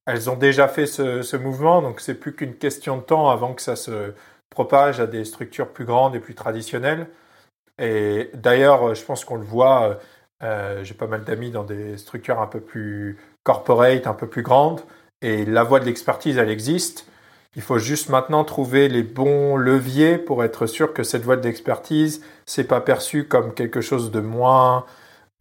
[0.05, 3.61] elles ont déjà fait ce, mouvement, donc c'est plus qu'une question de temps avant que
[3.61, 4.13] ça se
[4.49, 7.07] propage à des structures plus grandes et plus traditionnelles.
[7.77, 9.99] Et d'ailleurs, je pense qu'on le voit,
[10.43, 14.41] euh, j'ai pas mal d'amis dans des structures un peu plus corporate, un peu plus
[14.41, 14.81] grandes,
[15.21, 17.05] et la voie de l'expertise, elle existe.
[17.59, 22.21] Il faut juste maintenant trouver les bons leviers pour être sûr que cette voie d'expertise,
[22.45, 24.85] c'est pas perçu comme quelque chose de moins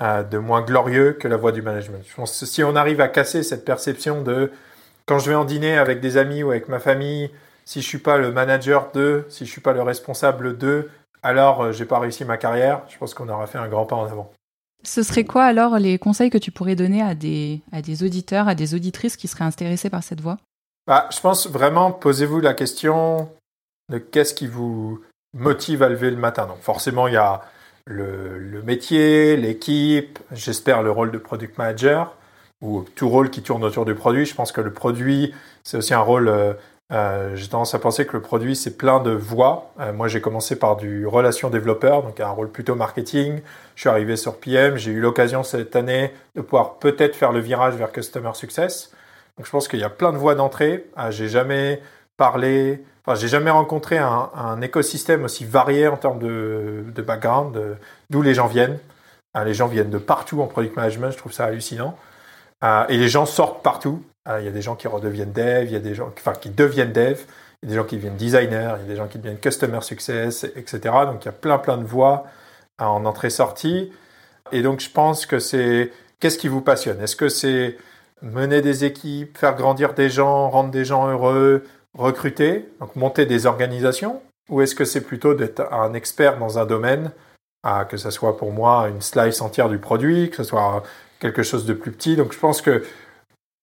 [0.00, 2.04] de moins glorieux que la voie du management.
[2.04, 4.50] Je pense si on arrive à casser cette perception de
[5.06, 7.30] quand je vais en dîner avec des amis ou avec ma famille,
[7.64, 10.90] si je suis pas le manager d'eux, si je suis pas le responsable d'eux,
[11.22, 12.82] alors euh, j'ai pas réussi ma carrière.
[12.88, 14.32] Je pense qu'on aura fait un grand pas en avant.
[14.82, 18.48] Ce serait quoi alors les conseils que tu pourrais donner à des, à des auditeurs,
[18.48, 20.38] à des auditrices qui seraient intéressés par cette voie?
[20.88, 23.30] Bah, Je pense vraiment, posez-vous la question
[23.88, 25.00] de qu'est-ce qui vous
[25.34, 26.46] motive à lever le matin.
[26.46, 27.42] Donc forcément, il y a
[27.86, 32.14] le, métier, l'équipe, j'espère le rôle de product manager
[32.60, 34.26] ou tout rôle qui tourne autour du produit.
[34.26, 36.54] Je pense que le produit, c'est aussi un rôle euh,
[36.90, 39.72] euh, j'ai tendance à penser que le produit, c'est plein de voies.
[39.78, 43.40] Euh, moi, j'ai commencé par du relation développeur, donc un rôle plutôt marketing.
[43.74, 44.76] Je suis arrivé sur PM.
[44.76, 48.92] J'ai eu l'occasion cette année de pouvoir peut-être faire le virage vers Customer Success.
[49.38, 50.84] Donc, je pense qu'il y a plein de voies d'entrée.
[50.98, 51.80] Euh, j'ai jamais
[52.16, 57.56] parlé, enfin, j'ai jamais rencontré un, écosystème aussi varié en termes de, de background,
[58.10, 58.78] d'où les gens viennent.
[59.36, 61.10] Euh, les gens viennent de partout en product management.
[61.10, 61.96] Je trouve ça hallucinant.
[62.64, 64.02] Euh, et les gens sortent partout.
[64.28, 66.50] Euh, il y a des gens qui redeviennent dev, il y a des gens qui
[66.50, 67.20] deviennent dev,
[67.62, 69.38] il y a des gens qui deviennent designer, il y a des gens qui deviennent
[69.38, 70.80] customer success, etc.
[71.06, 72.24] Donc il y a plein plein de voies
[72.78, 73.92] en entrée-sortie.
[74.52, 77.00] Et donc je pense que c'est qu'est-ce qui vous passionne?
[77.00, 77.78] Est-ce que c'est
[78.22, 81.64] mener des équipes, faire grandir des gens, rendre des gens heureux,
[81.96, 86.66] recruter, donc monter des organisations Ou est-ce que c'est plutôt d'être un expert dans un
[86.66, 87.12] domaine,
[87.62, 90.82] ah, que ce soit pour moi une slice entière du produit, que ce soit
[91.20, 92.16] quelque chose de plus petit.
[92.16, 92.84] Donc je pense que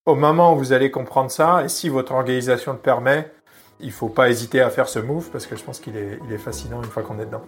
[0.06, 3.32] au moment où vous allez comprendre ça, et si votre organisation le permet,
[3.80, 6.20] il ne faut pas hésiter à faire ce move parce que je pense qu'il est,
[6.28, 7.44] il est fascinant une fois qu'on est dedans.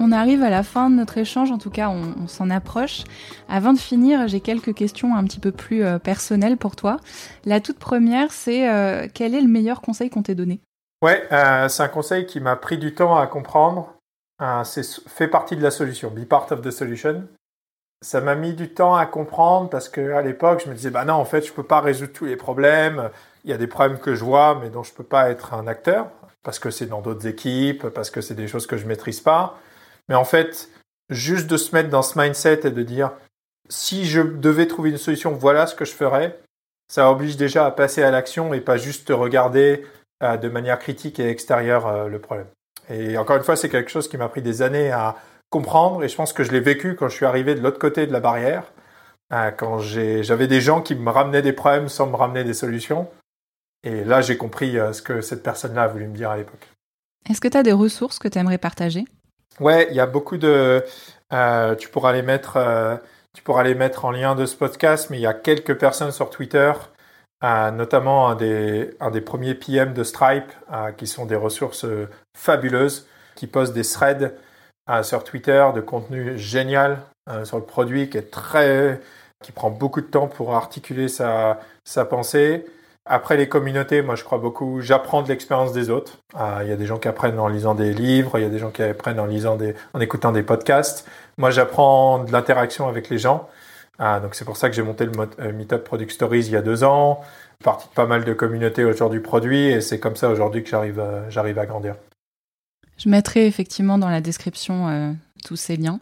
[0.00, 3.04] On arrive à la fin de notre échange, en tout cas on, s'en approche.
[3.48, 6.98] Avant de finir, j'ai quelques questions un petit peu plus euh, personnelles pour toi.
[7.44, 10.60] La toute première, c'est euh, quel est le meilleur conseil qu'on t'ait donné?
[11.02, 13.94] Ouais, euh, c'est un conseil qui m'a pris du temps à comprendre.
[14.64, 17.24] c'est fait partie de la solution, be part of the solution
[18.04, 21.06] ça m'a mis du temps à comprendre parce que à l'époque, je me disais, bah
[21.06, 23.08] non, en fait, je peux pas résoudre tous les problèmes.
[23.44, 25.66] Il y a des problèmes que je vois, mais dont je peux pas être un
[25.66, 26.10] acteur
[26.42, 29.58] parce que c'est dans d'autres équipes, parce que c'est des choses que je maîtrise pas.
[30.08, 30.68] Mais en fait,
[31.10, 33.12] juste de se mettre dans ce mindset et de dire,
[33.68, 36.38] si je devais trouver une solution, voilà ce que je ferais,
[36.88, 39.86] ça oblige déjà à passer à l'action et pas juste regarder
[40.22, 42.46] euh, de manière critique et extérieure euh, le problème.
[42.90, 45.16] Et encore une fois, c'est quelque chose qui m'a pris des années à,
[45.50, 48.08] comprendre et je pense que je l'ai vécu quand je suis arrivé de l'autre côté
[48.08, 48.72] de la barrière,
[49.32, 53.08] euh, quand j'avais des gens qui me ramenaient des problèmes sans me ramener des solutions.
[53.84, 56.66] Et là, j'ai compris ce que cette personne-là a voulu me dire à l'époque.
[57.30, 59.04] Est-ce que tu as des ressources que tu aimerais partager?
[59.60, 60.84] Ouais, il y a beaucoup de.
[61.32, 62.58] Euh, tu pourras les mettre.
[63.32, 66.12] tu pourras les mettre en lien de ce podcast, mais il y a quelques personnes
[66.12, 66.72] sur Twitter,
[67.42, 70.52] notamment un des, un des premiers PM de Stripe,
[70.96, 71.86] qui sont des ressources
[72.36, 74.32] fabuleuses, qui posent des threads
[74.90, 76.98] euh, sur Twitter de contenu génial
[77.30, 79.00] euh, sur le produit qui est très
[79.42, 82.66] qui prend beaucoup de temps pour articuler sa, sa pensée.
[83.06, 86.18] Après les communautés, moi je crois beaucoup, j'apprends de l'expérience des autres.
[86.40, 88.50] Euh, il y a des gens qui apprennent en lisant des livres, il y a
[88.50, 91.06] des gens qui apprennent en lisant des, en écoutant des podcasts.
[91.36, 93.48] Moi j'apprends de l'interaction avec les gens.
[93.98, 96.82] donc c'est pour ça que j'ai monté le Meetup Product Stories il y a deux
[96.82, 97.20] ans,
[97.62, 100.70] parti de pas mal de communautés autour du produit et c'est comme ça aujourd'hui que
[100.70, 101.96] j'arrive j'arrive à grandir.
[102.96, 105.12] Je mettrai effectivement dans la description euh,
[105.44, 106.00] tous ces liens.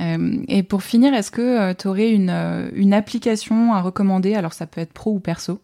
[0.00, 2.30] Euh, et pour finir, est-ce que euh, tu aurais une,
[2.74, 4.34] une, application à recommander?
[4.34, 5.60] Alors ça peut être pro ou perso.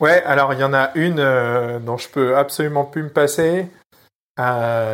[0.00, 1.16] Ouais, alors il y en a une
[1.84, 3.68] dont je peux absolument plus me passer.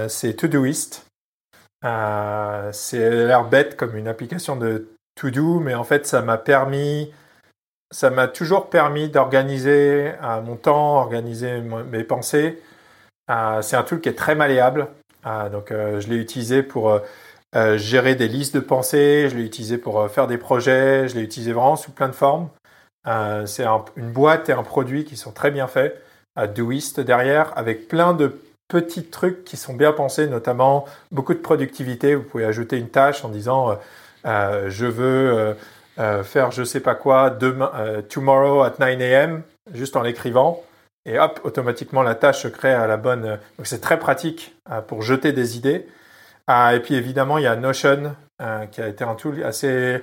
[0.09, 1.07] c'est Todoist.
[1.83, 7.13] c'est l'air bête comme une application de To-Do, mais en fait ça m'a permis,
[7.91, 10.13] ça m'a toujours permis d'organiser
[10.45, 12.63] mon temps, organiser mes pensées
[13.31, 14.89] euh, c'est un tool qui est très malléable.
[15.27, 17.01] Euh, donc, euh, je l'ai utilisé pour
[17.77, 21.53] gérer des listes de pensées, je l'ai utilisé pour faire des projets, je l'ai utilisé
[21.53, 22.49] vraiment sous plein de formes.
[23.47, 23.65] C'est
[23.97, 26.03] une boîte et un produit qui sont très bien faits,
[26.37, 31.39] à Doist derrière, avec plein de petits trucs qui sont bien pensés, notamment beaucoup de
[31.39, 32.15] productivité.
[32.15, 33.79] Vous pouvez ajouter une tâche en disant
[34.25, 35.55] je veux
[35.97, 37.71] faire je sais pas quoi demain,
[38.09, 39.43] tomorrow at 9 a.m.
[39.73, 40.65] juste en l'écrivant
[41.07, 43.39] et hop, automatiquement la tâche se crée à la bonne.
[43.59, 45.87] Donc c'est très pratique euh, pour jeter des idées.
[46.47, 50.03] Ah, et puis évidemment, il y a Notion euh, qui a été un tool assez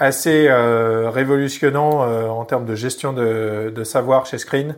[0.00, 4.74] assez euh, révolutionnant en termes de gestion de, savoir chez Screen,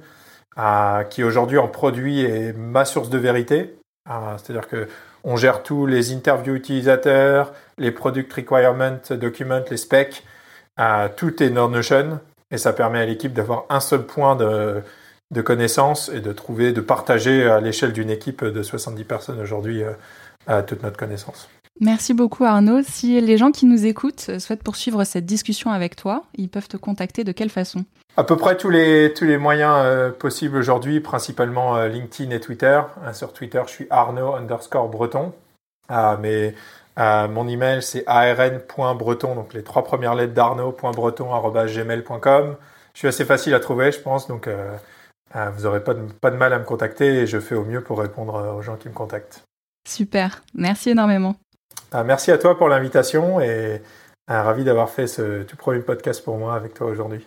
[1.10, 3.74] qui aujourd'hui en produit est ma source de vérité.
[4.06, 4.88] C'est-à-dire que
[5.24, 10.24] on gère tous les interviews utilisateurs, les product requirements documents, les specs,
[11.16, 12.18] tout est dans Notion
[12.50, 14.82] et ça permet à l'équipe d'avoir un seul point de
[15.32, 19.82] de connaissances et de trouver, de partager à l'échelle d'une équipe de 70 personnes aujourd'hui
[20.48, 21.48] euh, toute notre connaissance.
[21.80, 22.82] Merci beaucoup Arnaud.
[22.82, 26.76] Si les gens qui nous écoutent souhaitent poursuivre cette discussion avec toi, ils peuvent te
[26.76, 27.84] contacter de quelle façon?
[28.16, 32.40] À peu près tous les, tous les moyens euh, possibles aujourd'hui, principalement euh, LinkedIn et
[32.40, 32.78] Twitter.
[33.02, 35.32] Hein, sur Twitter, je suis Arnaud underscore breton.
[35.88, 36.54] Ah, mais
[36.98, 42.56] euh, mon email, c'est arn.breton, donc les trois premières lettres d'arnaud.breton.gmail.com.
[42.92, 44.46] Je suis assez facile à trouver, je pense, donc
[45.34, 47.80] vous n'aurez pas de, pas de mal à me contacter et je fais au mieux
[47.80, 49.44] pour répondre aux gens qui me contactent.
[49.88, 51.34] Super, merci énormément.
[51.94, 53.82] Ah, merci à toi pour l'invitation et
[54.26, 57.26] ah, ravi d'avoir fait ce tout premier podcast pour moi avec toi aujourd'hui.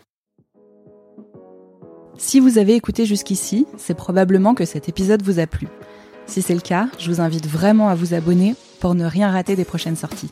[2.17, 5.67] Si vous avez écouté jusqu'ici, c'est probablement que cet épisode vous a plu.
[6.25, 9.55] Si c'est le cas, je vous invite vraiment à vous abonner pour ne rien rater
[9.55, 10.31] des prochaines sorties.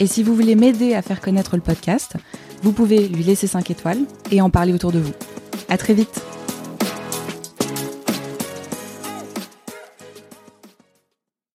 [0.00, 2.14] Et si vous voulez m'aider à faire connaître le podcast,
[2.62, 4.00] vous pouvez lui laisser 5 étoiles
[4.30, 5.12] et en parler autour de vous.
[5.68, 6.22] À très vite!